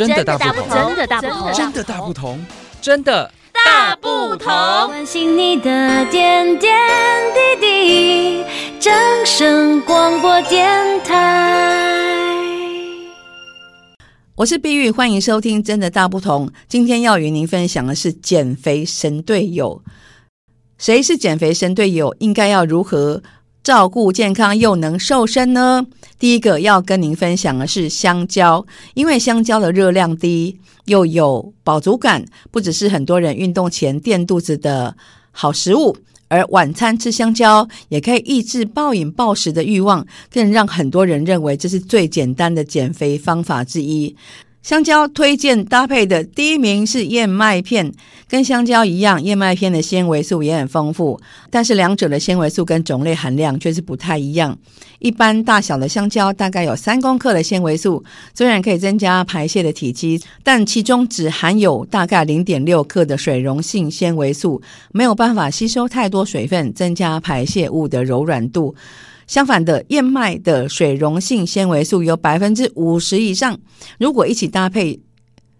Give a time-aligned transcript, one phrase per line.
[0.00, 2.46] 真的大不同，真的大不同，真的大不同，
[2.80, 4.46] 真的大不同。
[4.86, 6.74] 关心你的点点
[7.60, 8.44] 滴滴，
[8.80, 8.90] 正
[9.26, 12.32] 声广播电台。
[14.36, 16.46] 我是碧玉，欢迎收听《真的大不同》。
[16.66, 19.82] 今天要与您分享的是减肥神队友。
[20.78, 22.16] 谁是减肥神队友？
[22.20, 23.22] 应该要如何
[23.62, 25.86] 照顾健康又能瘦身呢？
[26.18, 34.96] 第一个要跟您分享的是香蕉，因为香蕉的热量低，又有饱足感，不只是很多人运动前垫肚子的
[35.30, 35.96] 好食物，
[36.28, 44.16] 而晚餐吃香蕉也可以抑制暴饮暴食的欲望，更让很多人认为这是最简单的减肥方法之一。
[44.62, 47.90] 香蕉推荐搭配的第一名是燕麦片，
[48.28, 54.58] 跟香蕉一样，燕麦片的纤维素也很丰富，但是两者的纤维素跟种类含量却是不太一样。
[54.98, 64.60] 一般大小的香蕉大概有三公克的纤维素，虽然可以增加排泄的体积，但其中只含有大概零点六克的水溶性纤维素，
[64.92, 68.74] 没有办法吸收太多水分，增加排泄物的柔软度。
[69.30, 73.56] 相反的，燕麦的水溶性纤维素有百分之五十以上，
[73.96, 74.98] 如果一起搭配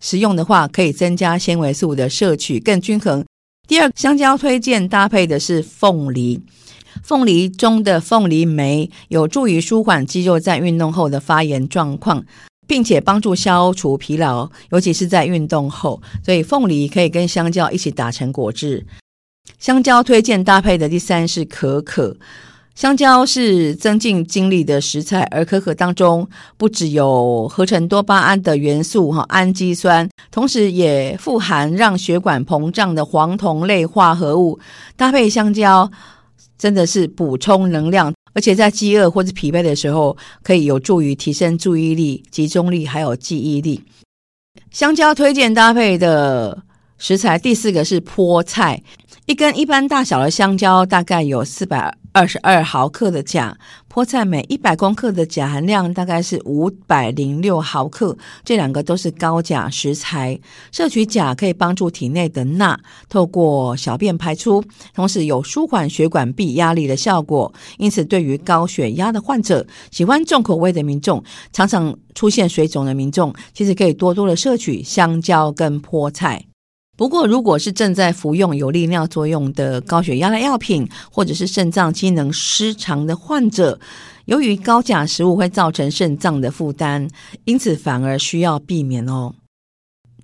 [0.00, 3.24] 食用的话，可以增加纤维素的摄取，更均衡。
[3.68, 6.40] 第二，香蕉推荐搭配的是凤梨，
[7.04, 12.24] 凤梨中的凤梨酶有助于舒缓肌肉在运动后的发炎状况，
[12.66, 18.84] 并且帮助消除疲劳，尤其是在运动后，所以凤梨可以跟香蕉一起打成果汁。
[19.60, 22.16] 香蕉推荐搭配的第三是可可。
[22.74, 34.58] 香蕉是增进精力的食材，而可可当中不只有合成多巴胺的元素哈，氨基酸，同时也富含让血管膨胀的黄酮类化合物。
[34.96, 35.90] 搭配香蕉
[36.56, 43.84] 真的是补充能量，而且在饥饿或者疲惫的时候，可以有助于提升注意力、集中力还有记忆力。
[44.70, 46.62] 香蕉推荐搭配的
[46.96, 48.82] 食材第四个是菠菜，
[49.26, 51.94] 一根一般大小的香蕉大概有四百。
[52.14, 53.56] 二十二毫克的钾，
[53.90, 60.38] 菠菜每一百公克的钾含量大概是五百零六毫克，这两个都是高钾食材。
[60.70, 62.78] 摄取钾可以帮助体内的钠
[63.08, 64.62] 透过小便排出，
[64.94, 67.52] 同时有舒缓血管壁压力的效果。
[67.78, 76.44] 因此，对于高血压的患者、喜欢重口味的民众、常常出现水肿的民众，其实可以多多的摄取香蕉跟菠菜。
[76.94, 83.80] 不过，如果是正在服用有利尿作用的高血压的药品，或者是肾脏机能失常的患者，
[84.26, 87.08] 由于高钾食物会造成肾脏的负担，
[87.44, 89.34] 因此反而需要避免哦。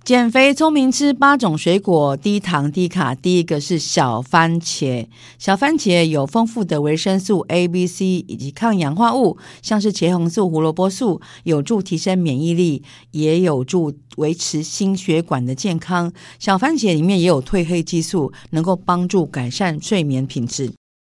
[0.09, 3.13] 减肥聪明吃八种水果，低糖低卡。
[3.13, 5.05] 第一个是小番茄，
[5.37, 12.81] 小番茄有丰富的维生素 A、B、C 以及抗氧化物，像是茄红素、胡萝卜素，有助提升免疫力，
[13.11, 16.11] 也有助维持心血管的健康。
[16.39, 20.71] 小番茄里面也有褪黑激素，能够帮助改善睡眠品质。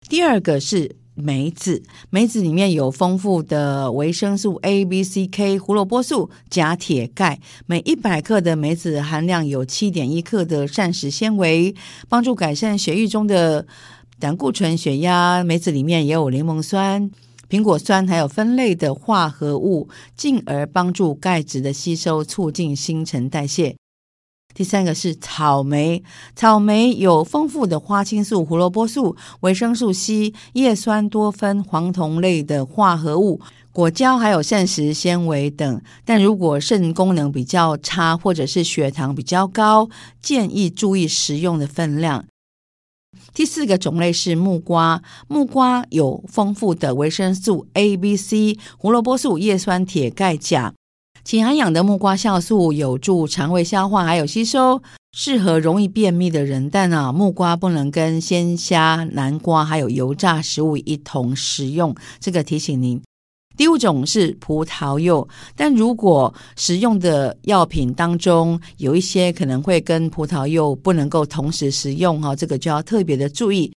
[0.09, 0.97] 第二个是。
[1.23, 7.39] 梅子，梅子里面有丰富的维生素 A、B、C、K、胡萝卜素、钾、铁、钙。
[7.65, 11.73] 每一百克的梅子含量有七点一克的膳食纤维，
[12.09, 13.65] 帮助改善血液中的
[14.19, 15.43] 胆固醇、血压。
[15.43, 17.09] 梅子里面也有柠檬酸、
[17.49, 23.80] 苹果酸，还有酚类的化合物，进而帮助钙质的吸收，促进新陈代谢。
[24.53, 26.03] 第三个是草莓，
[26.35, 33.39] 草莓有丰富的花青素、胡萝卜素、维生素 C、叶酸多酚、黄酮类的化合物、
[33.71, 35.81] 果胶，还有膳食纤维等。
[36.03, 39.89] 但如果肾功能比较差，或者是血糖比较高，
[40.21, 42.25] 建议注意食用的分量。
[43.33, 50.73] 第四个种类是木瓜，木瓜有丰富的维生素 A、B、C、胡萝卜素、叶酸、铁、钙、钾。
[51.23, 54.81] 仅含氧的木瓜酵素有助肠胃消化，还有吸收，
[55.13, 56.69] 适合容易便秘的人。
[56.69, 62.99] 但啊，木瓜不能跟鲜虾、南瓜还有油炸食物一同食用，这个提醒您。
[63.55, 73.71] 第五种是葡萄柚，但如果食用的药品当中有一些可能会跟葡萄柚不能够同时食用哈，这个就要特别的注意。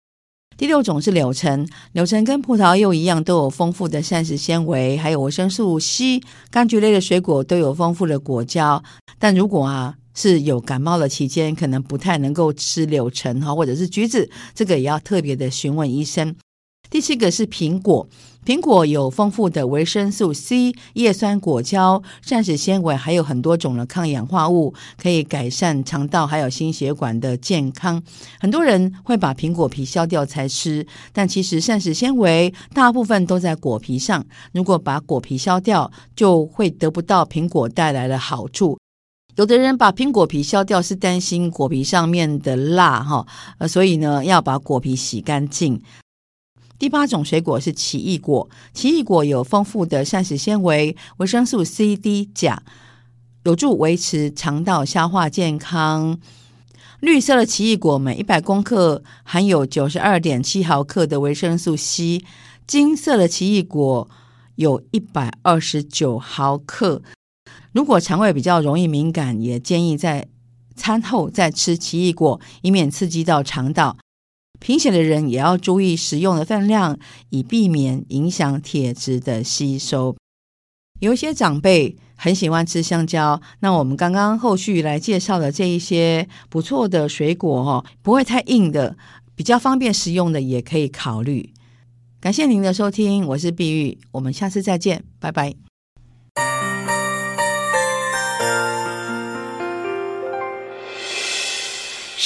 [0.61, 6.21] 第六种是柳橙，柳橙跟葡萄柚一样，都有丰富的膳食纤维，还有维生素 C。
[6.51, 8.83] 柑橘类的水果都有丰富的果胶，
[9.17, 16.35] 但如果啊是有感冒的期间，可能不太能够吃柳橙哈，或者是橘子，这个也要特别的询问医生。
[16.91, 18.05] 第七个是苹果，
[18.45, 28.03] 苹果有丰富的维生素 C、叶酸果胶、膳食纤维，还有很多种的抗氧化物，可以改善肠道还有心血管的健康。
[28.41, 34.25] 很多人会把苹果皮削掉才吃，但其实膳食纤维大部分都在果皮上。
[34.51, 38.77] 如果把果皮削掉，就会得不到苹果带来的好处。
[39.37, 43.25] 有的人把苹果皮削掉是担心果皮上面的蜡哈，
[43.59, 45.81] 呃，所以呢要把果皮洗干净。
[46.81, 52.63] 第八种水果是奇异果，奇异果有丰富的膳食纤维、维生素 C、D、钾，
[53.43, 56.19] 有助维持肠道消化健康。
[56.99, 62.23] 绿色的奇异果每一百公克含有九十二点七毫克的维生素 C，
[62.65, 64.09] 金色的奇异果
[64.55, 67.03] 有一百二十九毫克。
[67.73, 70.27] 如果肠胃比较容易敏感，也建议在
[70.75, 73.97] 餐后再吃奇异果，以免刺激到肠道。
[74.61, 76.97] 贫血的人也要注意食用的分量，
[77.31, 80.15] 以避免影响铁质的吸收。
[80.99, 88.95] 有一些长辈很喜欢吃香蕉，那我们刚刚后续来介绍的这一些不错的水果哦，不会太硬的，
[89.35, 91.51] 比较方便食用的也可以考虑。
[92.19, 95.70] 感谢您的收听，我是碧玉，我们下次再见，拜拜。